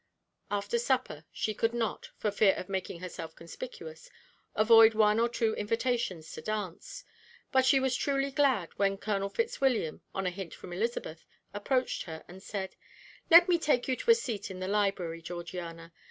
After 0.49 0.79
supper, 0.79 1.25
she 1.31 1.53
could 1.53 1.75
not, 1.75 2.09
for 2.17 2.31
fear 2.31 2.55
of 2.55 2.67
making 2.69 3.01
herself 3.01 3.35
conspicuous, 3.35 4.09
avoid 4.55 4.95
one 4.95 5.19
or 5.19 5.29
two 5.29 5.53
invitations 5.53 6.31
to 6.31 6.41
dance; 6.41 7.03
but 7.51 7.65
she 7.67 7.79
was 7.79 7.95
truly 7.95 8.31
glad 8.31 8.69
when 8.77 8.97
Colonel 8.97 9.29
Fitzwilliam, 9.29 10.01
on 10.15 10.25
a 10.25 10.31
hint 10.31 10.55
from 10.55 10.73
Elizabeth, 10.73 11.27
approached 11.53 12.01
her, 12.05 12.23
and 12.27 12.41
said: 12.41 12.75
"Let 13.29 13.47
me 13.47 13.59
take 13.59 13.87
you 13.87 13.95
to 13.97 14.09
a 14.09 14.15
seat 14.15 14.49
in 14.49 14.59
the 14.59 14.67
library, 14.67 15.21
Georgiana. 15.21 15.93